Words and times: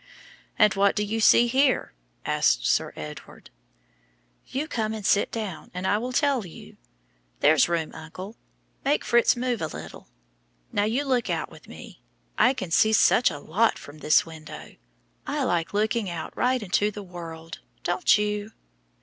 "And 0.57 0.73
what 0.73 0.95
do 0.95 1.03
you 1.03 1.19
see 1.19 1.45
here?" 1.45 1.93
asked 2.25 2.65
Sir 2.65 2.91
Edward. 2.95 3.51
"You 4.47 4.67
come 4.67 4.95
and 4.95 5.05
sit 5.05 5.31
down, 5.31 5.69
and 5.75 5.85
I 5.85 5.99
will 5.99 6.11
tell 6.11 6.43
you. 6.43 6.77
There's 7.41 7.69
room, 7.69 7.93
uncle; 7.93 8.35
make 8.83 9.05
Fritz 9.05 9.35
move 9.35 9.61
a 9.61 9.67
little. 9.67 10.07
Now, 10.71 10.85
you 10.85 11.05
look 11.05 11.29
out 11.29 11.51
with 11.51 11.67
me. 11.67 12.01
I 12.35 12.55
can 12.55 12.71
see 12.71 12.93
such 12.93 13.29
a 13.29 13.37
lot 13.37 13.77
from 13.77 13.99
this 13.99 14.25
window. 14.25 14.75
I 15.27 15.43
like 15.43 15.71
looking 15.71 16.09
out 16.09 16.35
right 16.35 16.63
into 16.63 16.89
the 16.89 17.03
world; 17.03 17.59
don't 17.83 18.17
you?" 18.17 18.53